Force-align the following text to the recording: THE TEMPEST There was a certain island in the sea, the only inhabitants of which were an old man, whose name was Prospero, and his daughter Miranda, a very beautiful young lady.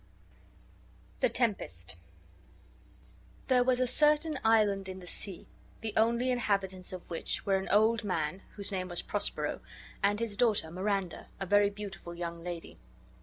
THE 1.19 1.29
TEMPEST 1.29 1.95
There 3.49 3.63
was 3.63 3.79
a 3.79 3.85
certain 3.85 4.39
island 4.43 4.89
in 4.89 4.99
the 4.99 5.05
sea, 5.05 5.47
the 5.81 5.93
only 5.95 6.31
inhabitants 6.31 6.91
of 6.91 7.07
which 7.07 7.45
were 7.45 7.57
an 7.57 7.69
old 7.69 8.03
man, 8.03 8.41
whose 8.55 8.71
name 8.71 8.87
was 8.87 9.03
Prospero, 9.03 9.61
and 10.01 10.19
his 10.19 10.37
daughter 10.37 10.71
Miranda, 10.71 11.27
a 11.39 11.45
very 11.45 11.69
beautiful 11.69 12.15
young 12.15 12.43
lady. 12.43 12.79